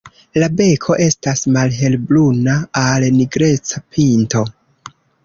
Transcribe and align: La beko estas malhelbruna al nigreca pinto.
La 0.43 0.45
beko 0.59 0.95
estas 1.07 1.43
malhelbruna 1.57 2.55
al 2.85 3.05
nigreca 3.19 3.83
pinto. 3.97 4.43